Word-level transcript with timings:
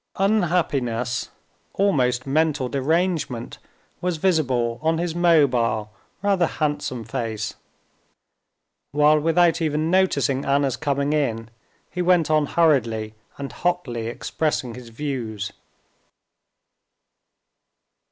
Unhappiness, 0.15 1.29
almost 1.73 2.25
mental 2.25 2.67
derangement, 2.67 3.59
was 4.01 4.17
visible 4.17 4.79
on 4.81 4.97
his 4.97 5.13
mobile, 5.13 5.91
rather 6.23 6.47
handsome 6.47 7.03
face, 7.03 7.53
while 8.93 9.19
without 9.19 9.61
even 9.61 9.91
noticing 9.91 10.43
Anna's 10.43 10.75
coming 10.75 11.13
in, 11.13 11.51
he 11.91 12.01
went 12.01 12.31
on 12.31 12.47
hurriedly 12.47 13.13
and 13.37 13.51
hotly 13.51 14.07
expressing 14.07 14.73
his 14.73 14.89
views. 14.89 15.51